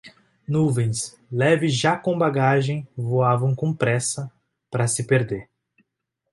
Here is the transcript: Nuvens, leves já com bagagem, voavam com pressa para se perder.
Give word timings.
Nuvens, 0.47 1.15
leves 1.31 1.75
já 1.77 1.95
com 1.95 2.17
bagagem, 2.17 2.87
voavam 2.97 3.53
com 3.53 3.71
pressa 3.71 4.31
para 4.71 4.87
se 4.87 5.03
perder. 5.03 5.47